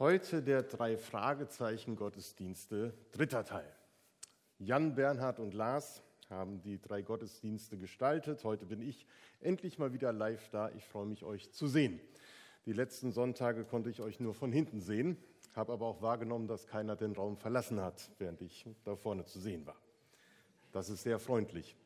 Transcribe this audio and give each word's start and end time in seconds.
Heute 0.00 0.42
der 0.42 0.62
drei 0.62 0.96
Fragezeichen 0.96 1.94
Gottesdienste, 1.94 2.94
dritter 3.12 3.44
Teil. 3.44 3.70
Jan, 4.58 4.94
Bernhard 4.94 5.38
und 5.38 5.52
Lars 5.52 6.02
haben 6.30 6.62
die 6.62 6.80
drei 6.80 7.02
Gottesdienste 7.02 7.76
gestaltet. 7.76 8.42
Heute 8.42 8.64
bin 8.64 8.80
ich 8.80 9.06
endlich 9.40 9.78
mal 9.78 9.92
wieder 9.92 10.10
live 10.10 10.48
da. 10.48 10.70
Ich 10.70 10.86
freue 10.86 11.04
mich, 11.04 11.22
euch 11.22 11.52
zu 11.52 11.66
sehen. 11.66 12.00
Die 12.64 12.72
letzten 12.72 13.12
Sonntage 13.12 13.66
konnte 13.66 13.90
ich 13.90 14.00
euch 14.00 14.20
nur 14.20 14.32
von 14.32 14.52
hinten 14.52 14.80
sehen, 14.80 15.18
habe 15.54 15.74
aber 15.74 15.84
auch 15.84 16.00
wahrgenommen, 16.00 16.48
dass 16.48 16.66
keiner 16.66 16.96
den 16.96 17.12
Raum 17.12 17.36
verlassen 17.36 17.78
hat, 17.82 18.10
während 18.16 18.40
ich 18.40 18.64
da 18.84 18.96
vorne 18.96 19.26
zu 19.26 19.38
sehen 19.38 19.66
war. 19.66 19.76
Das 20.72 20.88
ist 20.88 21.02
sehr 21.02 21.18
freundlich. 21.18 21.76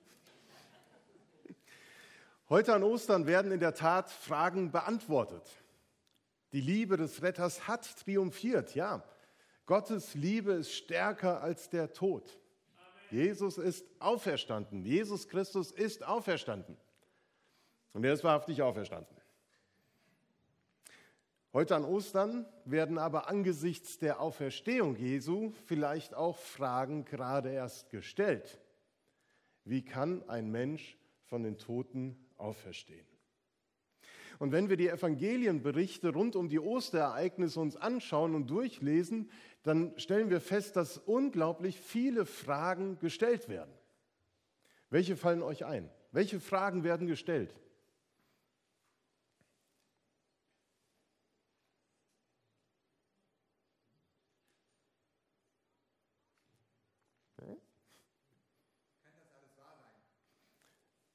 Heute 2.48 2.74
an 2.74 2.84
Ostern 2.84 3.26
werden 3.26 3.50
in 3.50 3.58
der 3.58 3.74
Tat 3.74 4.08
Fragen 4.08 4.70
beantwortet. 4.70 5.63
Die 6.54 6.60
Liebe 6.60 6.96
des 6.96 7.20
Retters 7.20 7.66
hat 7.66 7.98
triumphiert, 7.98 8.76
ja. 8.76 9.02
Gottes 9.66 10.14
Liebe 10.14 10.52
ist 10.52 10.72
stärker 10.72 11.42
als 11.42 11.68
der 11.68 11.92
Tod. 11.92 12.38
Jesus 13.10 13.58
ist 13.58 13.84
auferstanden. 13.98 14.84
Jesus 14.84 15.26
Christus 15.26 15.72
ist 15.72 16.06
auferstanden. 16.06 16.76
Und 17.92 18.04
er 18.04 18.12
ist 18.12 18.22
wahrhaftig 18.22 18.62
auferstanden. 18.62 19.16
Heute 21.52 21.74
an 21.74 21.84
Ostern 21.84 22.46
werden 22.64 22.98
aber 22.98 23.28
angesichts 23.28 23.98
der 23.98 24.20
Auferstehung 24.20 24.94
Jesu 24.94 25.52
vielleicht 25.66 26.14
auch 26.14 26.38
Fragen 26.38 27.04
gerade 27.04 27.50
erst 27.50 27.90
gestellt. 27.90 28.60
Wie 29.64 29.84
kann 29.84 30.22
ein 30.28 30.52
Mensch 30.52 30.96
von 31.24 31.42
den 31.42 31.58
Toten 31.58 32.16
auferstehen? 32.36 33.13
Und 34.38 34.52
wenn 34.52 34.68
wir 34.68 34.76
die 34.76 34.88
Evangelienberichte 34.88 36.12
rund 36.12 36.36
um 36.36 36.48
die 36.48 36.60
Osterereignisse 36.60 37.60
uns 37.60 37.76
anschauen 37.76 38.34
und 38.34 38.48
durchlesen, 38.48 39.30
dann 39.62 39.98
stellen 39.98 40.30
wir 40.30 40.40
fest, 40.40 40.76
dass 40.76 40.98
unglaublich 40.98 41.80
viele 41.80 42.26
Fragen 42.26 42.98
gestellt 42.98 43.48
werden. 43.48 43.72
Welche 44.90 45.16
fallen 45.16 45.42
euch 45.42 45.64
ein? 45.64 45.90
Welche 46.12 46.40
Fragen 46.40 46.84
werden 46.84 47.06
gestellt? 47.06 47.54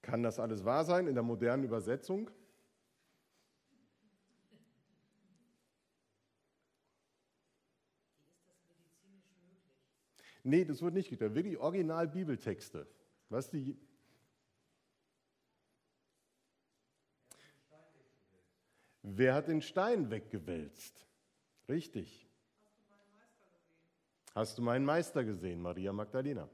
Kann 0.10 0.24
das 0.24 0.40
alles 0.40 0.66
wahr 0.66 0.86
sein 0.86 1.06
in 1.06 1.14
der 1.14 1.22
modernen 1.22 1.64
Übersetzung? 1.64 2.32
Nee, 10.44 10.66
das 10.66 10.82
wird 10.82 10.94
nicht 10.94 11.10
getan. 11.10 11.36
Wirklich 11.36 11.58
original 11.58 12.08
Bibeltexte. 12.08 12.88
Was 13.30 13.50
die. 13.50 13.78
Wer 19.04 19.34
hat 19.34 19.48
den 19.48 19.62
Stein 19.62 20.10
weggewälzt? 20.10 21.06
Richtig. 21.68 22.28
Hast 24.34 24.58
du 24.58 24.62
meinen 24.62 24.86
Meister 24.86 25.24
gesehen, 25.24 25.62
Maria 25.62 25.92
Magdalena? 25.92 26.50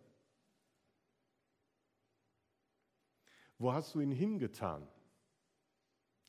Wo 3.58 3.72
hast 3.72 3.94
du 3.95 4.00
ihn 4.00 4.11
hingetan? 4.11 4.88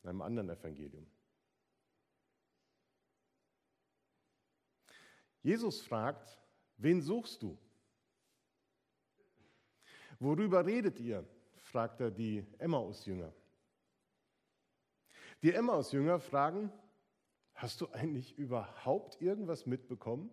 In 0.03 0.11
einem 0.11 0.23
anderen 0.23 0.51
Evangelium. 0.51 1.07
Jesus 5.43 5.81
fragt, 5.81 6.39
Wen 6.77 7.01
suchst 7.01 7.43
du? 7.43 7.59
Worüber 10.19 10.65
redet 10.65 10.99
ihr? 11.00 11.27
fragt 11.67 12.00
er 12.00 12.11
die 12.11 12.45
Emmaus-Jünger. 12.59 13.33
Die 15.43 15.53
Emmaus-Jünger 15.53 16.21
fragen, 16.21 16.73
hast 17.55 17.81
du 17.81 17.89
eigentlich 17.91 18.39
überhaupt 18.39 19.21
irgendwas 19.21 19.67
mitbekommen? 19.67 20.31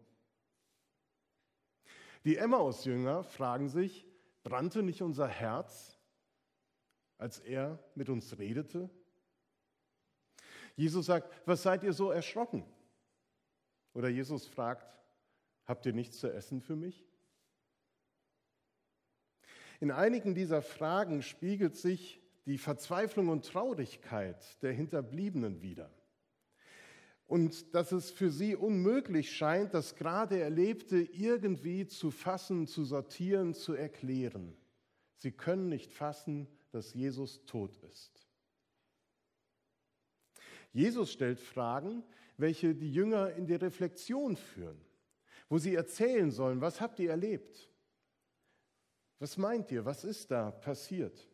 Die 2.24 2.38
Emmaus-Jünger 2.38 3.24
fragen 3.24 3.68
sich, 3.68 4.08
brannte 4.44 4.84
nicht 4.84 5.02
unser 5.02 5.28
Herz, 5.28 5.98
als 7.18 7.40
er 7.40 7.80
mit 7.96 8.10
uns 8.10 8.38
redete? 8.38 8.90
Jesus 10.76 11.06
sagt, 11.06 11.30
was 11.46 11.64
seid 11.64 11.84
ihr 11.84 11.94
so 11.94 12.12
erschrocken? 12.12 12.66
Oder 13.94 14.10
Jesus 14.10 14.48
fragt, 14.48 14.88
Habt 15.66 15.86
ihr 15.86 15.94
nichts 15.94 16.20
zu 16.20 16.32
essen 16.32 16.62
für 16.62 16.76
mich? 16.76 17.06
In 19.80 19.92
einigen 19.92 20.36
dieser 20.36 20.62
Fragen 20.62 21.22
spiegelt 21.22 21.76
sich 21.76 22.22
die 22.46 22.58
Verzweiflung 22.58 23.30
und 23.30 23.46
Traurigkeit 23.46 24.62
der 24.62 24.74
Hinterbliebenen 24.74 25.62
wider. 25.62 25.92
Und 27.26 27.74
dass 27.74 27.92
es 27.92 28.12
für 28.12 28.30
sie 28.30 28.56
unmöglich 28.56 29.36
scheint, 29.36 29.74
das 29.74 29.96
gerade 29.96 30.40
Erlebte 30.40 30.98
irgendwie 30.98 31.88
zu 31.88 32.12
fassen, 32.12 32.68
zu 32.68 32.84
sortieren, 32.84 33.54
zu 33.54 33.74
erklären. 33.74 34.56
Sie 35.16 35.32
können 35.32 35.70
nicht 35.70 35.94
fassen, 35.94 36.48
dass 36.72 36.94
Jesus 36.94 37.46
tot 37.46 37.78
ist. 37.78 38.28
Jesus 40.74 41.12
stellt 41.12 41.40
Fragen, 41.40 42.04
welche 42.38 42.76
die 42.76 42.92
Jünger 42.92 43.34
in 43.34 43.46
die 43.46 43.56
Reflexion 43.56 44.36
führen 44.36 44.80
wo 45.54 45.60
sie 45.60 45.76
erzählen 45.76 46.32
sollen, 46.32 46.62
was 46.62 46.82
habt 46.82 46.98
ihr 46.98 47.12
erlebt? 47.12 47.70
Was 49.20 49.38
meint 49.38 49.72
ihr? 49.72 49.86
Was 49.86 50.04
ist 50.04 50.32
da 50.32 50.50
passiert? 50.50 51.28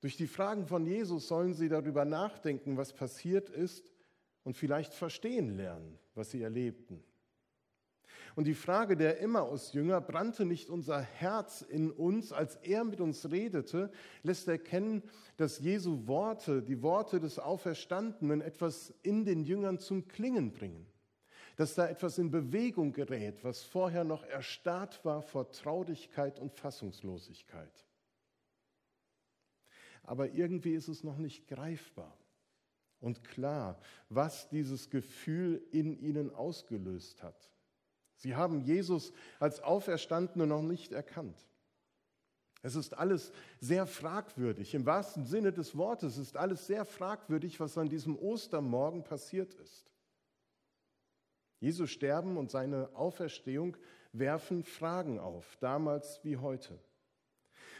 Durch 0.00 0.16
die 0.16 0.26
Fragen 0.26 0.66
von 0.66 0.86
Jesus 0.86 1.28
sollen 1.28 1.52
sie 1.52 1.68
darüber 1.68 2.06
nachdenken, 2.06 2.78
was 2.78 2.94
passiert 2.94 3.50
ist 3.50 3.84
und 4.42 4.56
vielleicht 4.56 4.94
verstehen 4.94 5.54
lernen, 5.54 5.98
was 6.14 6.30
sie 6.30 6.40
erlebten. 6.40 7.04
Und 8.36 8.46
die 8.46 8.54
Frage 8.54 8.96
der 8.96 9.20
Emmaus-Jünger, 9.20 10.00
brannte 10.00 10.46
nicht 10.46 10.70
unser 10.70 11.02
Herz 11.02 11.60
in 11.60 11.90
uns, 11.90 12.32
als 12.32 12.56
er 12.56 12.84
mit 12.84 13.02
uns 13.02 13.30
redete, 13.30 13.90
lässt 14.22 14.48
erkennen, 14.48 15.02
dass 15.36 15.58
Jesu 15.58 16.06
Worte, 16.06 16.62
die 16.62 16.80
Worte 16.80 17.20
des 17.20 17.38
Auferstandenen, 17.38 18.40
etwas 18.40 18.94
in 19.02 19.26
den 19.26 19.42
Jüngern 19.42 19.78
zum 19.78 20.08
Klingen 20.08 20.52
bringen 20.52 20.89
dass 21.56 21.74
da 21.74 21.88
etwas 21.88 22.18
in 22.18 22.30
Bewegung 22.30 22.92
gerät, 22.92 23.42
was 23.44 23.62
vorher 23.62 24.04
noch 24.04 24.24
erstarrt 24.24 25.04
war 25.04 25.22
vor 25.22 25.50
Traurigkeit 25.50 26.38
und 26.38 26.52
Fassungslosigkeit. 26.54 27.86
Aber 30.02 30.30
irgendwie 30.30 30.74
ist 30.74 30.88
es 30.88 31.04
noch 31.04 31.18
nicht 31.18 31.46
greifbar 31.48 32.16
und 33.00 33.24
klar, 33.24 33.78
was 34.08 34.48
dieses 34.48 34.90
Gefühl 34.90 35.62
in 35.70 35.98
ihnen 36.00 36.34
ausgelöst 36.34 37.22
hat. 37.22 37.50
Sie 38.16 38.34
haben 38.34 38.60
Jesus 38.60 39.12
als 39.38 39.62
Auferstandene 39.62 40.46
noch 40.46 40.62
nicht 40.62 40.92
erkannt. 40.92 41.38
Es 42.62 42.74
ist 42.74 42.92
alles 42.94 43.32
sehr 43.60 43.86
fragwürdig. 43.86 44.74
Im 44.74 44.84
wahrsten 44.84 45.24
Sinne 45.24 45.52
des 45.52 45.76
Wortes 45.76 46.18
ist 46.18 46.36
alles 46.36 46.66
sehr 46.66 46.84
fragwürdig, 46.84 47.58
was 47.58 47.78
an 47.78 47.88
diesem 47.88 48.18
Ostermorgen 48.18 49.02
passiert 49.02 49.54
ist. 49.54 49.90
Jesu 51.60 51.86
Sterben 51.86 52.36
und 52.36 52.50
seine 52.50 52.94
Auferstehung 52.96 53.76
werfen 54.12 54.64
Fragen 54.64 55.18
auf, 55.18 55.56
damals 55.60 56.20
wie 56.24 56.38
heute. 56.38 56.78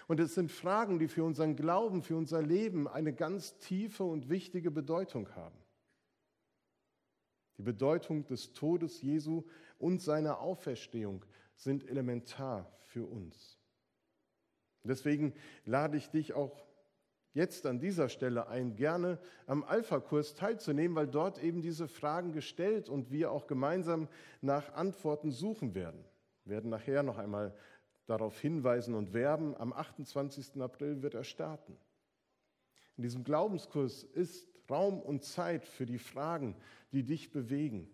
Und 0.07 0.21
es 0.21 0.35
sind 0.35 0.51
Fragen, 0.53 0.99
die 0.99 1.09
für 1.09 1.25
unseren 1.25 1.57
Glauben, 1.57 2.03
für 2.03 2.17
unser 2.17 2.43
Leben 2.43 2.87
eine 2.87 3.13
ganz 3.13 3.59
tiefe 3.59 4.05
und 4.05 4.29
wichtige 4.29 4.71
Bedeutung 4.71 5.35
haben. 5.35 5.59
Die 7.57 7.63
Bedeutung 7.63 8.27
des 8.27 8.53
Todes 8.53 9.03
Jesu 9.03 9.45
und 9.79 10.03
seiner 10.03 10.41
Auferstehung 10.41 11.25
sind 11.55 11.89
elementar 11.89 12.71
für 12.81 13.07
uns. 13.07 13.59
Deswegen 14.83 15.35
lade 15.65 15.97
ich 15.97 16.09
dich 16.09 16.33
auch 16.33 16.70
jetzt 17.33 17.67
an 17.67 17.79
dieser 17.79 18.09
Stelle 18.09 18.49
ein, 18.49 18.75
gerne 18.75 19.19
am 19.47 19.65
Alpha-Kurs 19.65 20.35
teilzunehmen, 20.35 20.97
weil 20.97 21.07
dort 21.07 21.43
eben 21.43 21.63
diese 21.63 21.89
Fragen 21.89 22.33
gestellt 22.33 22.89
und 22.89 23.11
wir 23.11 23.31
auch 23.31 23.47
gemeinsam 23.47 24.09
nach 24.41 24.75
Antworten 24.75 25.31
suchen 25.31 25.75
werden. 25.75 26.05
Wir 26.45 26.55
werden 26.55 26.71
nachher 26.71 27.03
noch 27.03 27.19
einmal 27.19 27.55
darauf 28.07 28.41
hinweisen 28.41 28.95
und 28.95 29.13
werben. 29.13 29.57
Am 29.57 29.73
28. 29.73 30.61
April 30.61 31.03
wird 31.03 31.15
er 31.15 31.25
starten. 31.25 31.77
In 32.97 33.05
diesem 33.05 33.25
Glaubenskurs 33.25 34.03
ist 34.03 34.49
Raum 34.69 35.01
und 35.01 35.25
Zeit 35.25 35.65
für 35.65 35.87
die 35.87 35.99
Fragen, 35.99 36.57
die 36.93 37.05
dich 37.05 37.33
bewegen. 37.33 37.89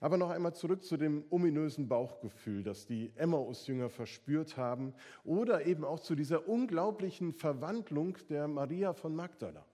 Aber 0.00 0.16
noch 0.16 0.30
einmal 0.30 0.54
zurück 0.54 0.82
zu 0.82 0.96
dem 0.96 1.24
ominösen 1.28 1.86
Bauchgefühl, 1.86 2.62
das 2.62 2.86
die 2.86 3.12
Emmaus-Jünger 3.16 3.90
verspürt 3.90 4.56
haben, 4.56 4.94
oder 5.24 5.66
eben 5.66 5.84
auch 5.84 6.00
zu 6.00 6.14
dieser 6.14 6.48
unglaublichen 6.48 7.32
Verwandlung 7.34 8.16
der 8.30 8.48
Maria 8.48 8.94
von 8.94 9.14
Magdala. 9.14 9.66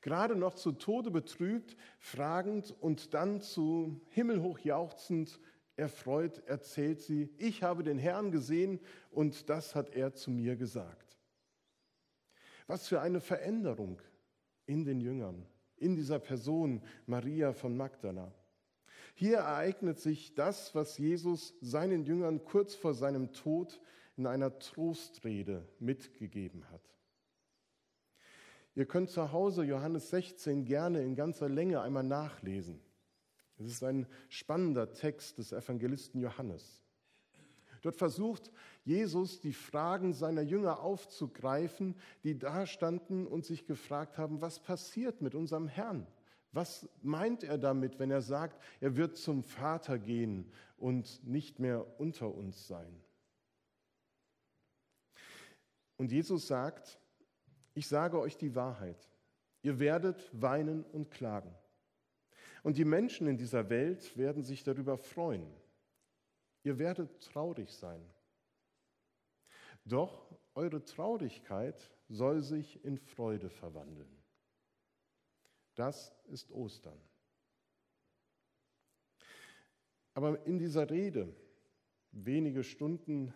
Gerade 0.00 0.36
noch 0.36 0.54
zu 0.54 0.70
Tode 0.70 1.10
betrübt, 1.10 1.76
fragend 1.98 2.74
und 2.80 3.12
dann 3.12 3.40
zu 3.40 4.00
himmelhoch 4.10 4.60
jauchzend, 4.60 5.40
erfreut 5.74 6.42
erzählt 6.46 7.00
sie, 7.00 7.28
ich 7.38 7.64
habe 7.64 7.82
den 7.82 7.98
Herrn 7.98 8.30
gesehen 8.30 8.78
und 9.10 9.48
das 9.48 9.74
hat 9.74 9.94
er 9.94 10.14
zu 10.14 10.30
mir 10.30 10.54
gesagt. 10.54 11.18
Was 12.68 12.86
für 12.86 13.00
eine 13.00 13.20
Veränderung 13.20 14.00
in 14.66 14.84
den 14.84 15.00
Jüngern, 15.00 15.44
in 15.76 15.96
dieser 15.96 16.20
Person 16.20 16.82
Maria 17.06 17.52
von 17.52 17.76
Magdala. 17.76 18.32
Hier 19.18 19.38
ereignet 19.38 19.98
sich 19.98 20.36
das, 20.36 20.76
was 20.76 20.96
Jesus 20.96 21.52
seinen 21.60 22.04
Jüngern 22.04 22.44
kurz 22.44 22.76
vor 22.76 22.94
seinem 22.94 23.32
Tod 23.32 23.80
in 24.16 24.28
einer 24.28 24.60
Trostrede 24.60 25.66
mitgegeben 25.80 26.70
hat. 26.70 26.94
Ihr 28.76 28.86
könnt 28.86 29.10
zu 29.10 29.32
Hause 29.32 29.64
Johannes 29.64 30.10
16 30.10 30.64
gerne 30.64 31.02
in 31.02 31.16
ganzer 31.16 31.48
Länge 31.48 31.80
einmal 31.80 32.04
nachlesen. 32.04 32.80
Es 33.58 33.66
ist 33.66 33.82
ein 33.82 34.06
spannender 34.28 34.92
Text 34.92 35.38
des 35.38 35.50
Evangelisten 35.50 36.20
Johannes. 36.20 36.84
Dort 37.82 37.96
versucht 37.96 38.52
Jesus, 38.84 39.40
die 39.40 39.52
Fragen 39.52 40.12
seiner 40.12 40.42
Jünger 40.42 40.78
aufzugreifen, 40.78 41.96
die 42.22 42.38
da 42.38 42.66
standen 42.66 43.26
und 43.26 43.44
sich 43.44 43.66
gefragt 43.66 44.16
haben, 44.16 44.40
was 44.40 44.60
passiert 44.60 45.22
mit 45.22 45.34
unserem 45.34 45.66
Herrn? 45.66 46.06
Was 46.52 46.88
meint 47.02 47.44
er 47.44 47.58
damit, 47.58 47.98
wenn 47.98 48.10
er 48.10 48.22
sagt, 48.22 48.62
er 48.80 48.96
wird 48.96 49.16
zum 49.16 49.42
Vater 49.42 49.98
gehen 49.98 50.50
und 50.76 51.22
nicht 51.26 51.58
mehr 51.58 52.00
unter 52.00 52.34
uns 52.34 52.66
sein? 52.66 53.02
Und 55.96 56.12
Jesus 56.12 56.46
sagt, 56.46 56.98
ich 57.74 57.86
sage 57.86 58.18
euch 58.18 58.36
die 58.36 58.54
Wahrheit. 58.54 59.08
Ihr 59.62 59.78
werdet 59.78 60.30
weinen 60.32 60.84
und 60.84 61.10
klagen. 61.10 61.54
Und 62.62 62.78
die 62.78 62.84
Menschen 62.84 63.26
in 63.26 63.36
dieser 63.36 63.68
Welt 63.68 64.16
werden 64.16 64.42
sich 64.44 64.62
darüber 64.62 64.96
freuen. 64.96 65.46
Ihr 66.62 66.78
werdet 66.78 67.20
traurig 67.22 67.72
sein. 67.72 68.00
Doch 69.84 70.36
eure 70.54 70.84
Traurigkeit 70.84 71.90
soll 72.08 72.42
sich 72.42 72.84
in 72.84 72.98
Freude 72.98 73.48
verwandeln. 73.48 74.17
Das 75.78 76.12
ist 76.26 76.50
Ostern. 76.50 76.98
Aber 80.12 80.44
in 80.44 80.58
dieser 80.58 80.90
Rede, 80.90 81.32
wenige 82.10 82.64
Stunden 82.64 83.32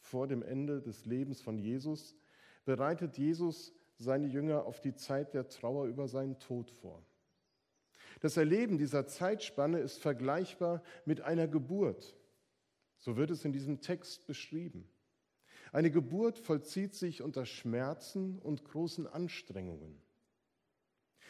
vor 0.00 0.26
dem 0.26 0.42
Ende 0.42 0.82
des 0.82 1.04
Lebens 1.04 1.40
von 1.40 1.56
Jesus, 1.56 2.16
bereitet 2.64 3.16
Jesus 3.18 3.72
seine 3.98 4.26
Jünger 4.26 4.64
auf 4.64 4.80
die 4.80 4.96
Zeit 4.96 5.32
der 5.32 5.46
Trauer 5.46 5.86
über 5.86 6.08
seinen 6.08 6.40
Tod 6.40 6.72
vor. 6.72 7.06
Das 8.18 8.36
Erleben 8.36 8.76
dieser 8.76 9.06
Zeitspanne 9.06 9.78
ist 9.78 9.98
vergleichbar 9.98 10.82
mit 11.04 11.20
einer 11.20 11.46
Geburt. 11.46 12.16
So 12.98 13.16
wird 13.16 13.30
es 13.30 13.44
in 13.44 13.52
diesem 13.52 13.80
Text 13.80 14.26
beschrieben. 14.26 14.88
Eine 15.70 15.92
Geburt 15.92 16.36
vollzieht 16.36 16.96
sich 16.96 17.22
unter 17.22 17.46
Schmerzen 17.46 18.40
und 18.40 18.64
großen 18.64 19.06
Anstrengungen. 19.06 20.02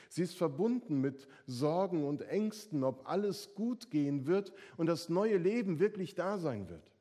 Sie 0.08 0.22
ist 0.22 0.36
verbunden 0.36 1.00
mit 1.00 1.28
Sorgen 1.46 2.04
und 2.04 2.22
Ängsten, 2.22 2.84
ob 2.84 3.08
alles 3.08 3.54
gut 3.54 3.90
gehen 3.90 4.26
wird 4.26 4.52
und 4.76 4.86
das 4.86 5.08
neue 5.08 5.36
Leben 5.36 5.78
wirklich 5.78 6.14
da 6.14 6.38
sein 6.38 6.68
wird. 6.68 6.92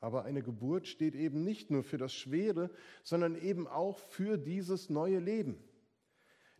Aber 0.00 0.24
eine 0.24 0.42
Geburt 0.42 0.86
steht 0.86 1.14
eben 1.14 1.42
nicht 1.42 1.70
nur 1.70 1.82
für 1.82 1.98
das 1.98 2.14
Schwere, 2.14 2.70
sondern 3.02 3.34
eben 3.34 3.66
auch 3.66 3.98
für 3.98 4.36
dieses 4.38 4.90
neue 4.90 5.18
Leben. 5.18 5.58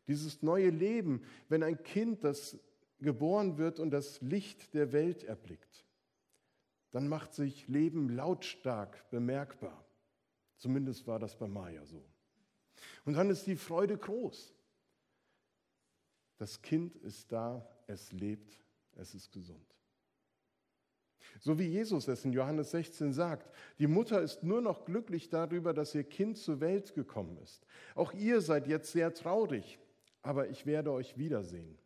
Dieses 0.08 0.42
neue 0.42 0.70
Leben, 0.70 1.22
wenn 1.48 1.62
ein 1.62 1.82
Kind, 1.82 2.24
das 2.24 2.58
geboren 2.98 3.58
wird 3.58 3.78
und 3.78 3.90
das 3.90 4.20
Licht 4.22 4.72
der 4.74 4.92
Welt 4.92 5.22
erblickt, 5.24 5.84
dann 6.92 7.08
macht 7.08 7.34
sich 7.34 7.68
Leben 7.68 8.08
lautstark 8.08 9.10
bemerkbar. 9.10 9.84
Zumindest 10.56 11.06
war 11.06 11.18
das 11.18 11.36
bei 11.36 11.46
Maya 11.46 11.84
so. 11.84 12.02
Und 13.04 13.14
dann 13.14 13.30
ist 13.30 13.46
die 13.46 13.56
Freude 13.56 13.96
groß. 13.96 14.54
Das 16.38 16.60
Kind 16.60 16.96
ist 16.96 17.32
da, 17.32 17.66
es 17.86 18.12
lebt, 18.12 18.58
es 18.94 19.14
ist 19.14 19.32
gesund. 19.32 19.76
So 21.40 21.58
wie 21.58 21.66
Jesus 21.66 22.08
es 22.08 22.24
in 22.24 22.32
Johannes 22.32 22.70
16 22.70 23.12
sagt, 23.12 23.50
die 23.78 23.86
Mutter 23.86 24.22
ist 24.22 24.42
nur 24.42 24.60
noch 24.60 24.84
glücklich 24.84 25.28
darüber, 25.28 25.74
dass 25.74 25.94
ihr 25.94 26.04
Kind 26.04 26.38
zur 26.38 26.60
Welt 26.60 26.94
gekommen 26.94 27.36
ist. 27.42 27.66
Auch 27.94 28.12
ihr 28.12 28.40
seid 28.40 28.66
jetzt 28.66 28.92
sehr 28.92 29.12
traurig, 29.12 29.78
aber 30.22 30.48
ich 30.48 30.66
werde 30.66 30.92
euch 30.92 31.18
wiedersehen. 31.18 31.78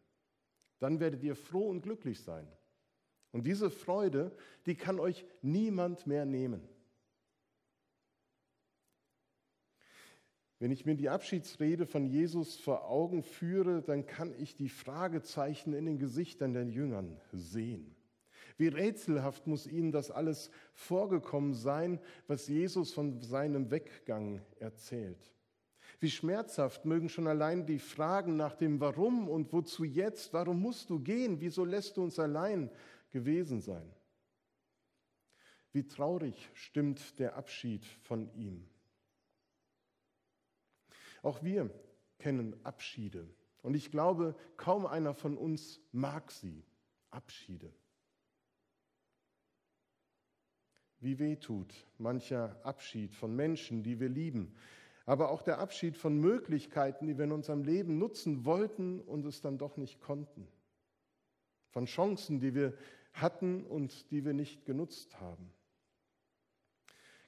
Dann 0.78 1.00
werdet 1.00 1.22
ihr 1.22 1.36
froh 1.36 1.68
und 1.68 1.82
glücklich 1.82 2.20
sein. 2.20 2.46
Und 3.32 3.46
diese 3.46 3.70
Freude, 3.70 4.32
die 4.66 4.74
kann 4.74 4.98
euch 4.98 5.24
niemand 5.42 6.06
mehr 6.06 6.24
nehmen. 6.24 6.66
Wenn 10.60 10.70
ich 10.72 10.84
mir 10.84 10.94
die 10.94 11.08
Abschiedsrede 11.08 11.86
von 11.86 12.06
Jesus 12.06 12.56
vor 12.56 12.88
Augen 12.88 13.22
führe, 13.22 13.80
dann 13.80 14.04
kann 14.04 14.34
ich 14.38 14.56
die 14.56 14.68
Fragezeichen 14.68 15.72
in 15.72 15.86
den 15.86 15.98
Gesichtern 15.98 16.52
der 16.52 16.66
Jüngern 16.66 17.18
sehen. 17.32 17.96
Wie 18.58 18.68
rätselhaft 18.68 19.46
muss 19.46 19.66
ihnen 19.66 19.90
das 19.90 20.10
alles 20.10 20.50
vorgekommen 20.74 21.54
sein, 21.54 21.98
was 22.26 22.46
Jesus 22.46 22.92
von 22.92 23.22
seinem 23.22 23.70
Weggang 23.70 24.42
erzählt. 24.58 25.32
Wie 25.98 26.10
schmerzhaft 26.10 26.84
mögen 26.84 27.08
schon 27.08 27.26
allein 27.26 27.64
die 27.64 27.78
Fragen 27.78 28.36
nach 28.36 28.54
dem 28.54 28.80
Warum 28.80 29.28
und 29.28 29.54
wozu 29.54 29.84
jetzt, 29.84 30.34
warum 30.34 30.60
musst 30.60 30.90
du 30.90 31.00
gehen, 31.00 31.40
wieso 31.40 31.64
lässt 31.64 31.96
du 31.96 32.02
uns 32.02 32.18
allein 32.18 32.70
gewesen 33.10 33.62
sein. 33.62 33.90
Wie 35.72 35.86
traurig 35.86 36.50
stimmt 36.52 37.18
der 37.18 37.36
Abschied 37.36 37.86
von 38.02 38.30
ihm. 38.34 38.69
Auch 41.22 41.42
wir 41.42 41.70
kennen 42.18 42.54
Abschiede 42.64 43.28
und 43.62 43.74
ich 43.74 43.90
glaube, 43.90 44.34
kaum 44.56 44.86
einer 44.86 45.14
von 45.14 45.36
uns 45.36 45.80
mag 45.92 46.30
sie, 46.30 46.64
Abschiede. 47.10 47.72
Wie 51.00 51.18
weh 51.18 51.36
tut 51.36 51.74
mancher 51.98 52.60
Abschied 52.64 53.14
von 53.14 53.34
Menschen, 53.34 53.82
die 53.82 54.00
wir 54.00 54.08
lieben, 54.08 54.54
aber 55.06 55.30
auch 55.30 55.42
der 55.42 55.58
Abschied 55.58 55.96
von 55.96 56.18
Möglichkeiten, 56.18 57.06
die 57.06 57.16
wir 57.16 57.24
in 57.24 57.32
unserem 57.32 57.64
Leben 57.64 57.98
nutzen 57.98 58.44
wollten 58.44 59.00
und 59.00 59.24
es 59.24 59.40
dann 59.40 59.58
doch 59.58 59.76
nicht 59.76 60.00
konnten. 60.00 60.46
Von 61.70 61.86
Chancen, 61.86 62.40
die 62.40 62.54
wir 62.54 62.74
hatten 63.12 63.64
und 63.64 64.10
die 64.10 64.24
wir 64.24 64.34
nicht 64.34 64.64
genutzt 64.64 65.20
haben. 65.20 65.52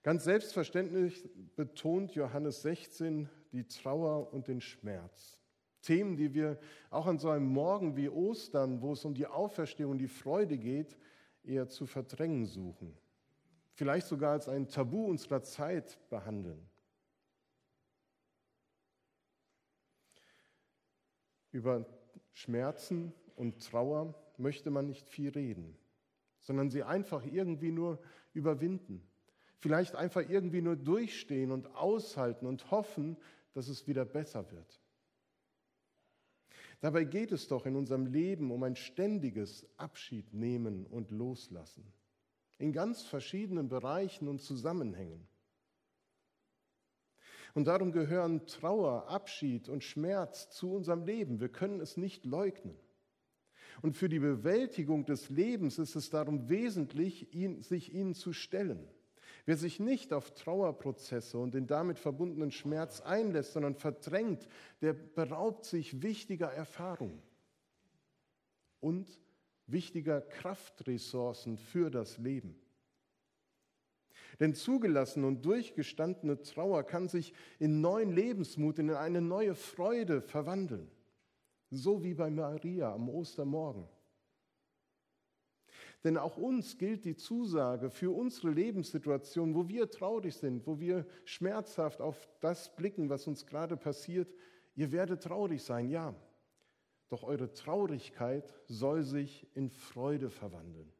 Ganz 0.03 0.25
selbstverständlich 0.25 1.29
betont 1.57 2.15
Johannes 2.15 2.63
16 2.63 3.29
die 3.53 3.67
Trauer 3.67 4.33
und 4.33 4.49
den 4.49 4.61
Schmerz. 4.61 5.39
Themen, 5.83 6.17
die 6.17 6.33
wir 6.33 6.59
auch 6.91 7.07
an 7.07 7.19
so 7.19 7.29
einem 7.29 7.47
Morgen 7.47 7.97
wie 7.97 8.09
Ostern, 8.09 8.81
wo 8.83 8.93
es 8.93 9.05
um 9.05 9.15
die 9.15 9.27
Auferstehung 9.27 9.93
und 9.93 9.99
die 9.99 10.09
Freude 10.09 10.59
geht, 10.59 10.97
eher 11.43 11.69
zu 11.69 11.87
verdrängen 11.87 12.47
suchen 12.47 12.97
vielleicht 13.75 14.07
sogar 14.07 14.33
als 14.33 14.49
ein 14.49 14.69
Tabu 14.69 15.07
unserer 15.07 15.43
Zeit 15.43 15.99
behandeln. 16.11 16.69
Über 21.51 21.87
Schmerzen 22.33 23.13
und 23.37 23.63
Trauer 23.63 24.15
möchte 24.39 24.71
man 24.71 24.87
nicht 24.87 25.09
viel 25.09 25.31
reden, 25.31 25.77
sondern 26.41 26.71
sie 26.71 26.83
einfach 26.83 27.25
irgendwie 27.25 27.73
nur 27.73 28.01
überwinden. 28.33 29.07
Vielleicht 29.59 29.95
einfach 29.95 30.29
irgendwie 30.29 30.63
nur 30.63 30.77
durchstehen 30.77 31.53
und 31.53 31.75
aushalten 31.75 32.47
und 32.47 32.71
hoffen, 32.71 33.17
dass 33.55 33.69
es 33.69 33.87
wieder 33.87 34.05
besser 34.05 34.51
wird. 34.51 34.81
Dabei 36.81 37.05
geht 37.05 37.33
es 37.33 37.47
doch 37.47 37.67
in 37.67 37.77
unserem 37.77 38.07
Leben 38.07 38.51
um 38.51 38.63
ein 38.63 38.77
ständiges 38.77 39.67
Abschied 39.77 40.35
nehmen 40.35 40.87
und 40.87 41.11
loslassen 41.11 41.93
in 42.63 42.73
ganz 42.73 43.03
verschiedenen 43.03 43.69
Bereichen 43.69 44.29
und 44.29 44.41
Zusammenhängen. 44.41 45.27
Und 47.55 47.67
darum 47.67 47.91
gehören 47.91 48.47
Trauer, 48.47 49.09
Abschied 49.09 49.69
und 49.69 49.83
Schmerz 49.83 50.49
zu 50.51 50.73
unserem 50.73 51.05
Leben. 51.05 51.41
Wir 51.41 51.49
können 51.49 51.81
es 51.81 51.97
nicht 51.97 52.25
leugnen. 52.25 52.79
Und 53.83 53.97
für 53.97 54.09
die 54.09 54.21
Bewältigung 54.21 55.05
des 55.05 55.29
Lebens 55.29 55.79
ist 55.79 55.97
es 55.97 56.09
darum 56.09 56.49
wesentlich, 56.49 57.35
ihn, 57.35 57.61
sich 57.63 57.93
ihnen 57.93 58.15
zu 58.15 58.33
stellen. 58.33 58.89
Wer 59.45 59.57
sich 59.57 59.81
nicht 59.81 60.13
auf 60.13 60.33
Trauerprozesse 60.35 61.37
und 61.39 61.55
den 61.55 61.67
damit 61.67 61.99
verbundenen 61.99 62.53
Schmerz 62.53 63.01
einlässt, 63.01 63.55
sondern 63.55 63.75
verdrängt, 63.75 64.47
der 64.81 64.93
beraubt 64.93 65.65
sich 65.65 66.03
wichtiger 66.03 66.53
Erfahrungen 66.53 67.21
und 68.81 69.21
wichtiger 69.67 70.21
Kraftressourcen 70.21 71.59
für 71.59 71.91
das 71.91 72.19
Leben. 72.19 72.57
Denn 74.39 74.55
zugelassene 74.55 75.27
und 75.27 75.45
durchgestandene 75.45 76.43
Trauer 76.43 76.85
kann 76.85 77.09
sich 77.09 77.35
in 77.59 77.81
neuen 77.81 78.13
Lebensmut, 78.13 78.79
in 78.79 78.91
eine 78.91 79.21
neue 79.21 79.55
Freude 79.55 80.23
verwandeln. 80.23 80.91
So 81.71 82.03
wie 82.03 82.15
bei 82.15 82.31
Maria 82.31 82.93
am 82.93 83.09
Ostermorgen. 83.09 83.89
Denn 86.05 86.17
auch 86.17 86.37
uns 86.37 86.79
gilt 86.79 87.05
die 87.05 87.15
Zusage 87.15 87.89
für 87.91 88.11
unsere 88.11 88.51
Lebenssituation, 88.51 89.55
wo 89.55 89.69
wir 89.69 89.89
traurig 89.89 90.35
sind, 90.35 90.67
wo 90.67 90.81
wir 90.81 91.07
schmerzhaft 91.25 92.01
auf 92.01 92.29
das 92.41 92.75
blicken, 92.75 93.09
was 93.09 93.27
uns 93.29 93.47
gerade 93.47 93.77
passiert. 93.77 94.35
Ihr 94.75 94.91
werdet 94.91 95.23
traurig 95.23 95.63
sein, 95.63 95.89
ja. 95.89 96.15
Doch 97.09 97.23
eure 97.23 97.53
Traurigkeit 97.53 98.53
soll 98.67 99.05
sich 99.05 99.47
in 99.55 99.71
Freude 99.71 100.31
verwandeln. 100.31 100.93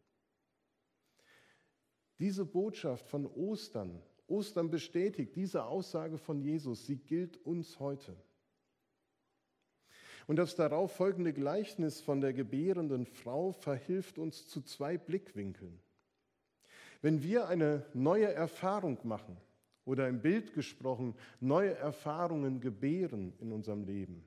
Diese 2.19 2.45
Botschaft 2.45 3.09
von 3.09 3.27
Ostern, 3.27 4.01
Ostern 4.29 4.71
bestätigt 4.71 5.35
diese 5.35 5.65
Aussage 5.65 6.19
von 6.19 6.41
Jesus, 6.41 6.87
sie 6.87 6.97
gilt 6.97 7.37
uns 7.39 7.81
heute. 7.81 8.15
Und 10.27 10.37
das 10.37 10.55
darauf 10.55 10.93
folgende 10.93 11.33
Gleichnis 11.33 12.01
von 12.01 12.21
der 12.21 12.33
gebärenden 12.33 13.07
Frau 13.07 13.53
verhilft 13.53 14.19
uns 14.19 14.47
zu 14.49 14.63
zwei 14.63 14.97
Blickwinkeln. 14.97 15.81
Wenn 17.01 17.23
wir 17.23 17.49
eine 17.49 17.85
neue 17.95 18.33
Erfahrung 18.33 18.99
machen 19.03 19.37
oder 19.85 20.09
im 20.09 20.21
Bild 20.21 20.55
gesprochen 20.55 21.15
neue 21.41 21.75
Erfahrungen 21.75 22.61
gebären 22.61 23.33
in 23.41 23.51
unserem 23.51 23.85
Leben 23.85 24.25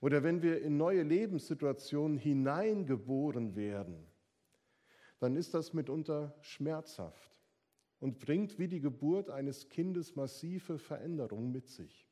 oder 0.00 0.24
wenn 0.24 0.42
wir 0.42 0.60
in 0.62 0.76
neue 0.76 1.02
Lebenssituationen 1.02 2.18
hineingeboren 2.18 3.54
werden, 3.54 4.04
dann 5.20 5.36
ist 5.36 5.54
das 5.54 5.72
mitunter 5.72 6.34
schmerzhaft 6.40 7.40
und 8.00 8.18
bringt 8.18 8.58
wie 8.58 8.68
die 8.68 8.80
Geburt 8.80 9.30
eines 9.30 9.68
Kindes 9.68 10.16
massive 10.16 10.78
Veränderungen 10.78 11.52
mit 11.52 11.68
sich. 11.68 12.07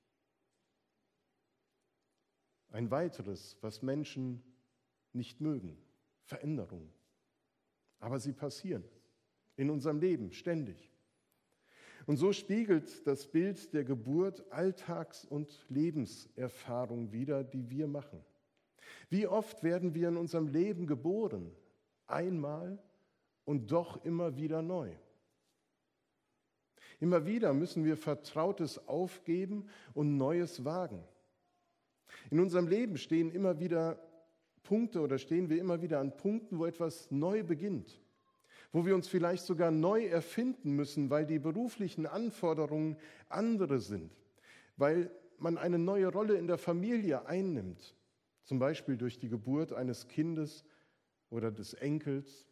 Ein 2.70 2.90
weiteres, 2.90 3.56
was 3.61 3.82
Menschen 3.82 4.42
nicht 5.12 5.40
mögen, 5.40 5.78
Veränderungen. 6.25 6.92
Aber 7.99 8.18
sie 8.20 8.32
passieren 8.32 8.85
in 9.56 9.70
unserem 9.70 9.99
Leben 9.99 10.32
ständig. 10.32 10.90
Und 12.06 12.18
so 12.18 12.32
spiegelt 12.32 13.06
das 13.06 13.26
Bild 13.26 13.73
der 13.73 13.85
Geburt 13.85 14.44
Alltags- 14.52 15.25
und 15.25 15.66
Lebenserfahrung 15.68 17.12
wider, 17.12 17.42
die 17.42 17.68
wir 17.70 17.88
machen. 17.88 18.25
Wie 19.08 19.26
oft 19.26 19.64
werden 19.64 19.94
wir 19.94 20.08
in 20.08 20.16
unserem 20.16 20.46
Leben 20.46 20.87
geboren? 20.87 21.50
Einmal 22.06 22.78
und 23.44 23.73
doch 23.73 24.04
immer 24.04 24.37
wieder 24.37 24.62
neu. 24.62 24.92
Immer 27.00 27.26
wieder 27.26 27.52
müssen 27.52 27.85
wir 27.85 27.96
Vertrautes 27.96 28.87
aufgeben 28.88 29.68
und 29.92 30.16
Neues 30.16 30.64
wagen. 30.64 31.02
In 32.30 32.40
unserem 32.40 32.66
Leben 32.66 32.99
stehen 32.99 33.30
immer 33.30 33.61
wieder 33.61 33.99
Punkte 34.62 35.00
oder 35.00 35.18
stehen 35.18 35.49
wir 35.49 35.61
immer 35.61 35.80
wieder 35.80 36.00
an 36.00 36.16
Punkten, 36.16 36.59
wo 36.59 36.66
etwas 36.66 37.11
neu 37.11 37.45
beginnt, 37.45 38.00
wo 38.73 38.85
wir 38.85 38.95
uns 38.95 39.09
vielleicht 39.09 39.45
sogar 39.45 39.71
neu 39.71 40.06
erfinden 40.06 40.73
müssen, 40.73 41.09
weil 41.09 41.25
die 41.25 41.38
beruflichen 41.38 42.06
Anforderungen 42.06 42.97
andere 43.28 43.78
sind, 43.78 44.11
weil 44.76 45.11
man 45.38 45.56
eine 45.56 45.78
neue 45.78 46.09
Rolle 46.09 46.37
in 46.37 46.47
der 46.47 46.59
Familie 46.59 47.26
einnimmt, 47.26 47.95
zum 48.42 48.59
Beispiel 48.59 48.97
durch 48.97 49.18
die 49.18 49.28
Geburt 49.28 49.73
eines 49.73 50.09
Kindes 50.09 50.64
oder 51.30 51.52
des 51.52 51.75
Enkels. 51.75 52.47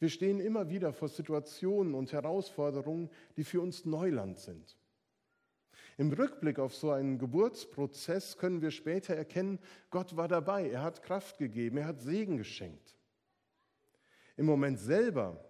Wir 0.00 0.08
stehen 0.08 0.40
immer 0.40 0.70
wieder 0.70 0.92
vor 0.92 1.08
Situationen 1.08 1.94
und 1.94 2.12
Herausforderungen, 2.12 3.10
die 3.36 3.44
für 3.44 3.60
uns 3.60 3.84
Neuland 3.84 4.38
sind. 4.38 4.79
Im 6.00 6.14
Rückblick 6.14 6.58
auf 6.58 6.74
so 6.74 6.92
einen 6.92 7.18
Geburtsprozess 7.18 8.38
können 8.38 8.62
wir 8.62 8.70
später 8.70 9.14
erkennen, 9.14 9.58
Gott 9.90 10.16
war 10.16 10.28
dabei, 10.28 10.70
er 10.70 10.82
hat 10.82 11.02
Kraft 11.02 11.36
gegeben, 11.36 11.76
er 11.76 11.84
hat 11.84 12.00
Segen 12.00 12.38
geschenkt. 12.38 12.96
Im 14.38 14.46
Moment 14.46 14.78
selber 14.78 15.44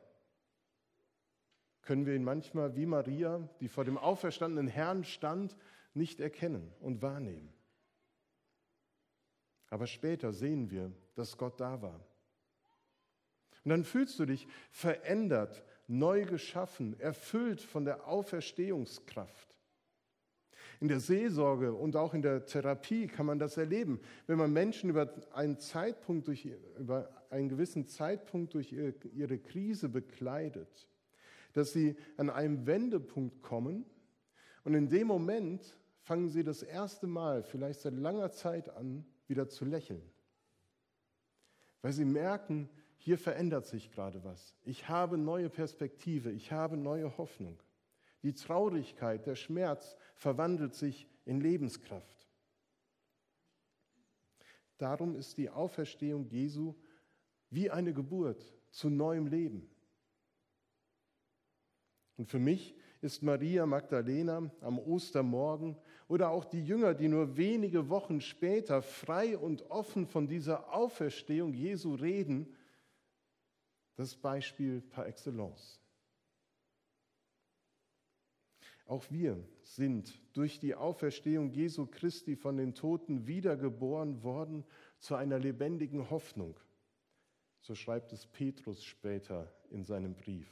können 1.83 2.05
wir 2.05 2.17
ihn 2.17 2.25
manchmal 2.25 2.75
wie 2.75 2.85
Maria, 2.85 3.49
die 3.61 3.69
vor 3.69 3.85
dem 3.85 3.97
auferstandenen 3.97 4.67
Herrn 4.67 5.05
stand, 5.05 5.57
nicht 5.95 6.19
erkennen 6.19 6.75
und 6.81 7.01
wahrnehmen. 7.01 7.55
Aber 9.69 9.87
später 9.87 10.33
sehen 10.33 10.69
wir, 10.73 10.91
dass 11.15 11.39
Gott 11.39 11.61
da 11.61 11.81
war. 11.81 12.05
Und 13.63 13.71
dann 13.71 13.85
fühlst 13.85 14.19
du 14.19 14.27
dich 14.27 14.49
verändert, 14.73 15.63
neu 15.87 16.25
geschaffen, 16.25 16.99
erfüllt 16.99 17.61
von 17.61 17.85
der 17.85 18.09
Auferstehungskraft. 18.09 19.50
In 20.81 20.89
der 20.89 21.01
Seelsorge 21.01 21.75
und 21.75 21.95
auch 21.95 22.15
in 22.15 22.23
der 22.23 22.47
Therapie 22.47 23.07
kann 23.07 23.27
man 23.27 23.39
das 23.39 23.59
erleben. 23.59 24.01
Wenn 24.27 24.39
man 24.39 24.53
Menschen 24.53 24.89
über 24.89 25.13
einen 25.33 25.59
Zeitpunkt 25.59 26.27
durch, 26.27 26.49
über 26.79 27.11
einen 27.29 27.51
gewissen 27.51 27.87
Zeitpunkt 27.87 28.55
durch 28.55 28.73
ihre 28.73 29.39
Krise 29.39 29.91
bekleidet, 29.91 30.89
dass 31.53 31.73
sie 31.73 31.97
an 32.17 32.31
einem 32.31 32.67
Wendepunkt 32.67 33.43
kommen 33.43 33.85
und 34.65 34.75
in 34.75 34.89
dem 34.89 35.07
Moment 35.07 35.77
fangen 36.03 36.29
sie 36.29 36.45
das 36.45 36.63
erste 36.63 37.07
Mal, 37.07 37.43
vielleicht 37.43 37.81
seit 37.81 37.95
langer 37.95 38.31
Zeit 38.31 38.69
an, 38.71 39.05
wieder 39.27 39.49
zu 39.49 39.65
lächeln. 39.65 40.03
Weil 41.83 41.93
sie 41.93 42.05
merken, 42.05 42.69
hier 42.97 43.17
verändert 43.17 43.67
sich 43.67 43.91
gerade 43.91 44.23
was. 44.25 44.57
Ich 44.65 44.89
habe 44.89 45.17
neue 45.17 45.49
Perspektive, 45.49 46.31
ich 46.31 46.53
habe 46.53 46.77
neue 46.77 47.17
Hoffnung. 47.17 47.59
Die 48.23 48.35
Traurigkeit, 48.35 49.27
der 49.27 49.37
Schmerz 49.37 49.97
verwandelt 50.15 50.75
sich 50.75 51.09
in 51.25 51.41
Lebenskraft. 51.41 52.29
Darum 54.79 55.15
ist 55.15 55.37
die 55.37 55.51
Auferstehung 55.51 56.27
Jesu 56.27 56.75
wie 57.51 57.71
eine 57.71 57.93
Geburt 57.93 58.43
zu 58.71 58.89
neuem 58.89 59.27
Leben. 59.27 59.69
Und 62.17 62.27
für 62.27 62.39
mich 62.39 62.75
ist 63.01 63.23
Maria 63.23 63.65
Magdalena 63.65 64.51
am 64.61 64.79
Ostermorgen 64.79 65.77
oder 66.07 66.31
auch 66.31 66.45
die 66.45 66.65
Jünger, 66.65 66.95
die 66.95 67.09
nur 67.09 67.37
wenige 67.37 67.89
Wochen 67.89 68.21
später 68.21 68.83
frei 68.83 69.39
und 69.39 69.71
offen 69.71 70.07
von 70.07 70.29
dieser 70.29 70.73
Auferstehung 70.73 71.55
Jesu 71.55 71.95
reden, 71.95 72.55
das 73.97 74.17
Beispiel 74.17 74.83
par 74.83 75.07
excellence. 75.07 75.81
Auch 78.91 79.09
wir 79.09 79.39
sind 79.63 80.21
durch 80.33 80.59
die 80.59 80.75
Auferstehung 80.75 81.53
Jesu 81.53 81.87
Christi 81.87 82.35
von 82.35 82.57
den 82.57 82.75
Toten 82.75 83.29
wiedergeboren 83.29 84.25
worden 84.25 84.65
zu 84.99 85.15
einer 85.15 85.39
lebendigen 85.39 86.11
Hoffnung. 86.11 86.59
So 87.61 87.77
schreibt 87.77 88.13
es 88.13 88.27
Petrus 88.27 88.83
später 88.83 89.55
in 89.71 89.85
seinem 89.85 90.17
Brief. 90.17 90.49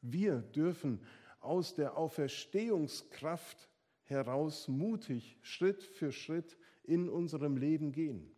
Wir 0.00 0.36
dürfen 0.36 1.04
aus 1.40 1.74
der 1.74 1.96
Auferstehungskraft 1.96 3.68
heraus 4.04 4.68
mutig 4.68 5.36
Schritt 5.42 5.82
für 5.82 6.12
Schritt 6.12 6.56
in 6.84 7.08
unserem 7.08 7.56
Leben 7.56 7.90
gehen 7.90 8.30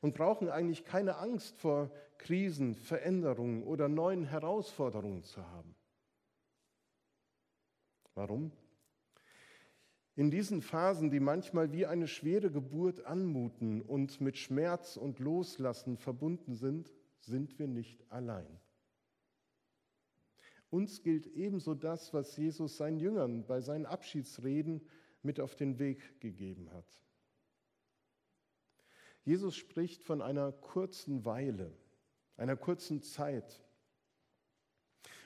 und 0.00 0.16
brauchen 0.16 0.48
eigentlich 0.48 0.84
keine 0.84 1.18
Angst 1.18 1.56
vor 1.58 1.92
Krisen, 2.18 2.74
Veränderungen 2.74 3.62
oder 3.62 3.88
neuen 3.88 4.24
Herausforderungen 4.24 5.22
zu 5.22 5.46
haben. 5.46 5.73
Warum? 8.14 8.52
In 10.16 10.30
diesen 10.30 10.62
Phasen, 10.62 11.10
die 11.10 11.18
manchmal 11.18 11.72
wie 11.72 11.86
eine 11.86 12.06
schwere 12.06 12.50
Geburt 12.50 13.04
anmuten 13.04 13.82
und 13.82 14.20
mit 14.20 14.38
Schmerz 14.38 14.96
und 14.96 15.18
Loslassen 15.18 15.96
verbunden 15.96 16.54
sind, 16.54 16.92
sind 17.18 17.58
wir 17.58 17.66
nicht 17.66 18.04
allein. 18.12 18.60
Uns 20.70 21.02
gilt 21.02 21.26
ebenso 21.26 21.74
das, 21.74 22.14
was 22.14 22.36
Jesus 22.36 22.76
seinen 22.76 22.98
Jüngern 22.98 23.46
bei 23.46 23.60
seinen 23.60 23.86
Abschiedsreden 23.86 24.86
mit 25.22 25.40
auf 25.40 25.56
den 25.56 25.78
Weg 25.78 26.20
gegeben 26.20 26.70
hat. 26.72 27.04
Jesus 29.24 29.56
spricht 29.56 30.04
von 30.04 30.20
einer 30.20 30.52
kurzen 30.52 31.24
Weile, 31.24 31.72
einer 32.36 32.56
kurzen 32.56 33.02
Zeit, 33.02 33.63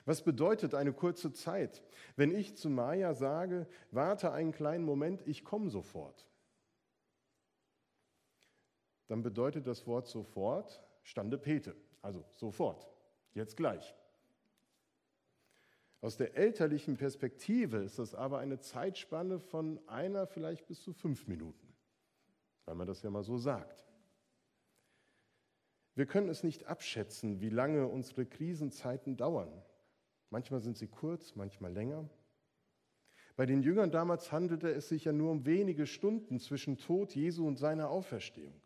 was 0.09 0.23
bedeutet 0.23 0.73
eine 0.73 0.91
kurze 0.91 1.33
Zeit? 1.33 1.83
Wenn 2.15 2.31
ich 2.31 2.57
zu 2.57 2.67
Maya 2.67 3.13
sage, 3.13 3.67
warte 3.91 4.31
einen 4.31 4.51
kleinen 4.51 4.83
Moment, 4.83 5.21
ich 5.27 5.43
komme 5.43 5.69
sofort, 5.69 6.25
dann 9.05 9.21
bedeutet 9.21 9.67
das 9.67 9.85
Wort 9.85 10.07
sofort 10.07 10.83
Stande 11.03 11.37
Pete, 11.37 11.75
also 12.01 12.25
sofort, 12.31 12.89
jetzt 13.35 13.55
gleich. 13.55 13.95
Aus 16.01 16.17
der 16.17 16.35
elterlichen 16.35 16.97
Perspektive 16.97 17.77
ist 17.77 17.99
das 17.99 18.15
aber 18.15 18.39
eine 18.39 18.59
Zeitspanne 18.59 19.39
von 19.39 19.79
einer 19.87 20.25
vielleicht 20.25 20.65
bis 20.65 20.81
zu 20.81 20.91
fünf 20.91 21.27
Minuten, 21.27 21.71
weil 22.65 22.73
man 22.73 22.87
das 22.87 23.03
ja 23.03 23.11
mal 23.11 23.23
so 23.23 23.37
sagt. 23.37 23.85
Wir 25.93 26.07
können 26.07 26.29
es 26.29 26.41
nicht 26.41 26.65
abschätzen, 26.65 27.41
wie 27.41 27.49
lange 27.49 27.87
unsere 27.87 28.25
Krisenzeiten 28.25 29.15
dauern 29.15 29.51
Manchmal 30.29 30.59
sind 30.59 30.77
sie 30.77 30.87
kurz, 30.87 31.35
manchmal 31.35 31.73
länger. 31.73 32.07
Bei 33.35 33.45
den 33.45 33.63
Jüngern 33.63 33.89
damals 33.89 34.31
handelte 34.31 34.69
es 34.69 34.89
sich 34.89 35.05
ja 35.05 35.13
nur 35.13 35.31
um 35.31 35.45
wenige 35.45 35.87
Stunden 35.87 36.39
zwischen 36.39 36.77
Tod 36.77 37.15
Jesu 37.15 37.47
und 37.47 37.57
seiner 37.57 37.89
Auferstehung. 37.89 38.61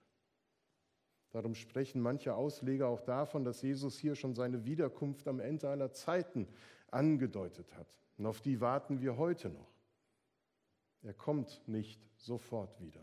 Darum 1.31 1.55
sprechen 1.55 2.01
manche 2.01 2.35
Ausleger 2.35 2.87
auch 2.87 3.01
davon, 3.01 3.43
dass 3.43 3.61
Jesus 3.61 3.97
hier 3.97 4.15
schon 4.15 4.35
seine 4.35 4.65
Wiederkunft 4.65 5.27
am 5.27 5.39
Ende 5.39 5.69
aller 5.69 5.91
Zeiten 5.91 6.47
angedeutet 6.91 7.75
hat. 7.75 7.87
Und 8.17 8.25
auf 8.25 8.41
die 8.41 8.61
warten 8.61 9.01
wir 9.01 9.17
heute 9.17 9.49
noch. 9.49 9.71
Er 11.01 11.13
kommt 11.13 11.61
nicht 11.67 11.99
sofort 12.17 12.79
wieder. 12.79 13.01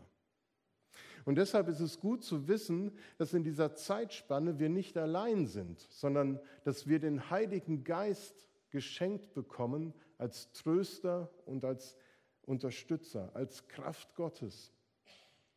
Und 1.25 1.35
deshalb 1.35 1.67
ist 1.67 1.79
es 1.79 1.99
gut 1.99 2.23
zu 2.23 2.47
wissen, 2.47 2.91
dass 3.17 3.33
in 3.33 3.43
dieser 3.43 3.75
Zeitspanne 3.75 4.59
wir 4.59 4.69
nicht 4.69 4.97
allein 4.97 5.45
sind, 5.45 5.79
sondern 5.89 6.39
dass 6.63 6.87
wir 6.87 6.99
den 6.99 7.29
Heiligen 7.29 7.83
Geist 7.83 8.47
geschenkt 8.71 9.33
bekommen 9.33 9.93
als 10.17 10.51
Tröster 10.53 11.29
und 11.45 11.63
als 11.63 11.97
Unterstützer, 12.43 13.29
als 13.35 13.67
Kraft 13.67 14.15
Gottes. 14.15 14.73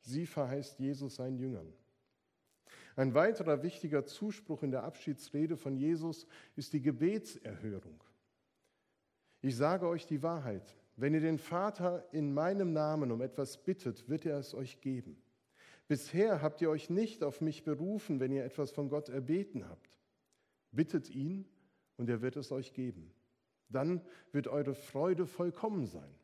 Sie 0.01 0.27
verheißt 0.27 0.79
Jesus 0.79 1.17
seinen 1.17 1.39
Jüngern. 1.39 1.73
Ein 2.97 3.15
weiterer 3.15 3.63
wichtiger 3.63 4.05
Zuspruch 4.05 4.63
in 4.63 4.71
der 4.71 4.85
Abschiedsrede 4.85 5.57
von 5.57 5.77
Jesus 5.77 6.27
ist 6.55 6.73
die 6.73 6.83
Gebetserhörung. 6.83 8.03
Ich 9.41 9.57
sage 9.57 9.89
euch 9.89 10.07
die 10.07 10.23
Wahrheit. 10.23 10.77
Wenn 10.97 11.15
ihr 11.15 11.21
den 11.21 11.39
Vater 11.39 12.07
in 12.13 12.33
meinem 12.33 12.73
Namen 12.73 13.11
um 13.11 13.21
etwas 13.21 13.57
bittet, 13.65 14.09
wird 14.09 14.27
er 14.27 14.39
es 14.39 14.55
euch 14.55 14.81
geben. 14.81 15.21
Bisher 15.89 16.41
habt 16.41 16.63
ihr 16.63 16.71
euch 16.71 16.89
nicht 16.89 17.25
auf 17.25 17.41
mich 17.41 17.65
berufen, 17.65 18.21
wenn 18.21 18.33
ihr 18.33 18.45
etwas 18.45 18.71
von 18.71 18.89
Gott 18.89 19.09
erbeten 19.09 19.69
habt. 19.69 19.99
Bittet 20.71 21.11
ihn 21.11 21.47
und 21.97 22.09
er 22.09 22.23
wird 22.23 22.37
es 22.37 22.53
euch 22.53 22.73
geben. 22.73 23.13
Dann 23.69 24.01
wird 24.33 24.49
eure 24.49 24.75
Freude 24.75 25.27
vollkommen 25.27 25.87
sein. 25.87 26.15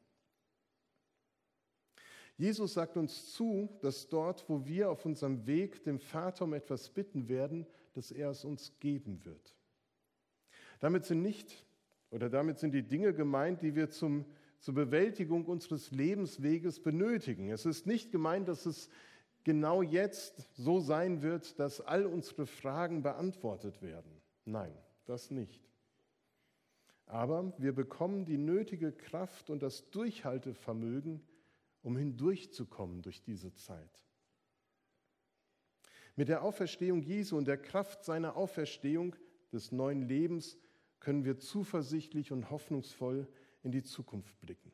Jesus 2.36 2.72
sagt 2.72 2.96
uns 2.96 3.32
zu, 3.34 3.68
dass 3.82 4.08
dort, 4.08 4.48
wo 4.48 4.66
wir 4.66 4.90
auf 4.90 5.04
unserem 5.04 5.46
Weg 5.46 5.84
dem 5.84 5.98
Vater 5.98 6.44
um 6.44 6.54
etwas 6.54 6.88
bitten 6.88 7.28
werden, 7.28 7.66
dass 7.92 8.10
er 8.10 8.30
es 8.30 8.44
uns 8.44 8.72
geben 8.80 9.24
wird. 9.24 9.54
Damit 10.78 11.04
sind 11.04 11.20
nicht 11.20 11.66
oder 12.10 12.30
damit 12.30 12.58
sind 12.58 12.72
die 12.72 12.86
Dinge 12.86 13.12
gemeint, 13.12 13.60
die 13.60 13.74
wir 13.74 13.90
zum, 13.90 14.24
zur 14.58 14.74
Bewältigung 14.74 15.44
unseres 15.44 15.90
Lebensweges 15.90 16.80
benötigen. 16.80 17.50
Es 17.50 17.66
ist 17.66 17.86
nicht 17.86 18.10
gemeint, 18.10 18.48
dass 18.48 18.64
es 18.64 18.88
genau 19.44 19.82
jetzt 19.82 20.48
so 20.56 20.80
sein 20.80 21.22
wird, 21.22 21.58
dass 21.58 21.80
all 21.80 22.06
unsere 22.06 22.46
Fragen 22.46 23.02
beantwortet 23.02 23.82
werden. 23.82 24.10
Nein, 24.46 24.72
das 25.04 25.30
nicht. 25.30 25.68
Aber 27.06 27.52
wir 27.58 27.74
bekommen 27.74 28.24
die 28.24 28.38
nötige 28.38 28.92
Kraft 28.92 29.50
und 29.50 29.62
das 29.62 29.90
Durchhaltevermögen, 29.90 31.20
um 31.82 31.96
hindurchzukommen 31.96 33.02
durch 33.02 33.22
diese 33.22 33.52
Zeit. 33.54 34.04
Mit 36.14 36.28
der 36.28 36.42
Auferstehung 36.42 37.02
Jesu 37.02 37.36
und 37.36 37.48
der 37.48 37.56
Kraft 37.56 38.04
seiner 38.04 38.36
Auferstehung 38.36 39.16
des 39.52 39.72
neuen 39.72 40.02
Lebens 40.02 40.58
können 41.00 41.24
wir 41.24 41.38
zuversichtlich 41.38 42.30
und 42.30 42.50
hoffnungsvoll 42.50 43.26
in 43.62 43.72
die 43.72 43.82
Zukunft 43.82 44.38
blicken. 44.40 44.70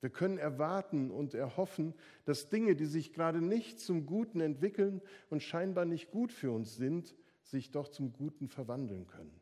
Wir 0.00 0.10
können 0.10 0.38
erwarten 0.38 1.10
und 1.10 1.34
erhoffen, 1.34 1.94
dass 2.24 2.48
Dinge, 2.48 2.74
die 2.74 2.86
sich 2.86 3.12
gerade 3.12 3.40
nicht 3.40 3.78
zum 3.78 4.04
Guten 4.04 4.40
entwickeln 4.40 5.00
und 5.30 5.44
scheinbar 5.44 5.84
nicht 5.84 6.10
gut 6.10 6.32
für 6.32 6.50
uns 6.50 6.74
sind, 6.74 7.14
sich 7.44 7.70
doch 7.70 7.86
zum 7.86 8.12
Guten 8.12 8.48
verwandeln 8.48 9.06
können. 9.06 9.41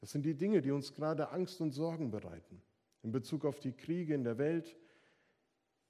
Das 0.00 0.10
sind 0.10 0.24
die 0.24 0.34
Dinge, 0.34 0.60
die 0.60 0.70
uns 0.70 0.92
gerade 0.92 1.30
Angst 1.30 1.60
und 1.60 1.72
Sorgen 1.72 2.10
bereiten, 2.10 2.62
in 3.02 3.12
Bezug 3.12 3.44
auf 3.44 3.60
die 3.60 3.72
Kriege 3.72 4.14
in 4.14 4.24
der 4.24 4.38
Welt, 4.38 4.76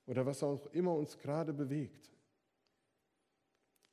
oder 0.06 0.24
was 0.24 0.42
auch 0.42 0.66
immer 0.68 0.94
uns 0.94 1.18
gerade 1.18 1.52
bewegt. 1.52 2.12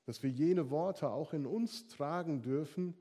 Dass 0.05 0.21
wir 0.21 0.29
jene 0.29 0.69
Worte 0.69 1.09
auch 1.09 1.33
in 1.33 1.45
uns 1.45 1.87
tragen 1.87 2.41
dürfen, 2.41 2.95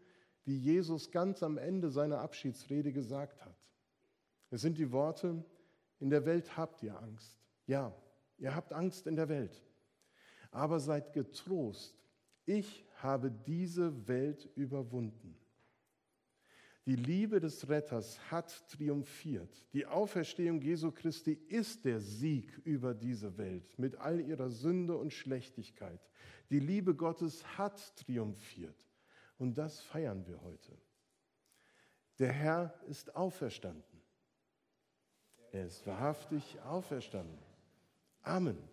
die 0.46 0.58
Jesus 0.58 1.10
ganz 1.10 1.42
am 1.42 1.58
Ende 1.58 1.90
seiner 1.90 2.20
Abschiedsrede 2.20 2.92
gesagt 2.92 3.44
hat. 3.44 3.56
Es 4.50 4.62
sind 4.62 4.78
die 4.78 4.92
Worte, 4.92 5.44
in 5.98 6.10
der 6.10 6.24
Welt 6.24 6.56
habt 6.56 6.82
ihr 6.82 6.98
Angst. 6.98 7.38
Ja, 7.66 7.94
ihr 8.38 8.54
habt 8.54 8.72
Angst 8.72 9.06
in 9.06 9.16
der 9.16 9.28
Welt. 9.28 9.62
Aber 10.50 10.80
seid 10.80 11.12
getrost, 11.12 11.96
ich 12.44 12.84
habe 12.96 13.30
diese 13.30 14.08
Welt 14.08 14.48
überwunden. 14.56 15.36
Die 16.84 16.96
Liebe 16.96 17.38
des 17.38 17.68
Retters 17.68 18.18
hat 18.30 18.68
triumphiert. 18.68 19.64
Die 19.72 19.86
Auferstehung 19.86 20.60
Jesu 20.60 20.90
Christi 20.90 21.32
ist 21.48 21.84
der 21.84 22.00
Sieg 22.00 22.60
über 22.64 22.92
diese 22.92 23.38
Welt 23.38 23.78
mit 23.78 23.96
all 23.96 24.20
ihrer 24.20 24.50
Sünde 24.50 24.96
und 24.96 25.12
Schlechtigkeit. 25.12 26.00
Die 26.50 26.58
Liebe 26.58 26.94
Gottes 26.94 27.44
hat 27.56 27.96
triumphiert. 27.96 28.88
Und 29.38 29.56
das 29.56 29.80
feiern 29.80 30.26
wir 30.26 30.42
heute. 30.42 30.76
Der 32.18 32.32
Herr 32.32 32.74
ist 32.88 33.14
auferstanden. 33.14 34.02
Er 35.52 35.66
ist 35.66 35.86
wahrhaftig 35.86 36.60
auferstanden. 36.62 37.38
Amen. 38.22 38.71